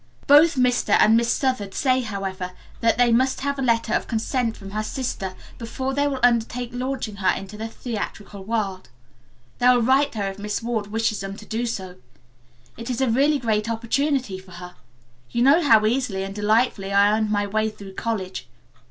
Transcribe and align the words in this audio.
Both 0.25 0.55
Mr. 0.55 0.97
and 0.99 1.15
Miss 1.15 1.31
Southard 1.31 1.75
say, 1.75 2.01
however, 2.01 2.53
that 2.79 2.97
they 2.97 3.11
must 3.11 3.41
have 3.41 3.59
a 3.59 3.61
letter 3.61 3.93
of 3.93 4.07
consent 4.07 4.57
from 4.57 4.71
her 4.71 4.81
sister 4.81 5.35
before 5.59 5.93
they 5.93 6.07
will 6.07 6.19
undertake 6.23 6.71
launching 6.73 7.17
her 7.17 7.27
in 7.29 7.45
the 7.45 7.67
theatrical 7.67 8.43
world. 8.43 8.89
They 9.59 9.67
will 9.67 9.83
write 9.83 10.15
her 10.15 10.23
if 10.31 10.39
Miss 10.39 10.63
Ward 10.63 10.87
wishes 10.87 11.19
them 11.19 11.37
to 11.37 11.45
do 11.45 11.67
so. 11.67 11.97
It 12.77 12.89
is 12.89 12.99
a 12.99 13.11
really 13.11 13.37
great 13.37 13.69
opportunity 13.69 14.39
for 14.39 14.53
her. 14.53 14.73
You 15.29 15.43
know 15.43 15.61
how 15.61 15.85
easily 15.85 16.23
and 16.23 16.33
delightfully 16.33 16.91
I 16.91 17.15
earned 17.15 17.29
my 17.29 17.45
way 17.45 17.69
through 17.69 17.93
college. 17.93 18.47